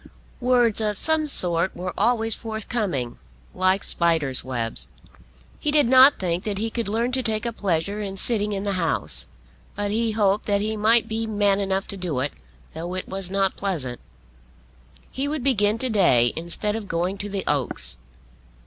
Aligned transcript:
Words 0.39 0.81
of 0.81 0.97
some 0.97 1.27
sort 1.27 1.75
were 1.75 1.93
always 1.95 2.33
forthcoming, 2.33 3.19
like 3.53 3.83
spiders' 3.83 4.43
webs. 4.43 4.87
He 5.59 5.69
did 5.69 5.87
not 5.87 6.17
think 6.17 6.43
that 6.43 6.57
he 6.57 6.71
could 6.71 6.87
learn 6.87 7.11
to 7.11 7.21
take 7.21 7.45
a 7.45 7.53
pleasure 7.53 7.99
in 7.99 8.17
sitting 8.17 8.51
in 8.51 8.63
the 8.63 8.73
House; 8.81 9.27
but 9.75 9.91
he 9.91 10.13
hoped 10.13 10.47
that 10.47 10.59
he 10.61 10.75
might 10.75 11.07
be 11.07 11.27
man 11.27 11.59
enough 11.59 11.87
to 11.89 11.97
do 11.97 12.19
it, 12.19 12.33
though 12.71 12.95
it 12.95 13.07
was 13.07 13.29
not 13.29 13.55
pleasant. 13.55 13.99
He 15.11 15.27
would 15.27 15.43
begin 15.43 15.77
to 15.77 15.89
day, 15.91 16.33
instead 16.35 16.75
of 16.75 16.87
going 16.87 17.19
to 17.19 17.29
the 17.29 17.43
Oaks. 17.45 17.95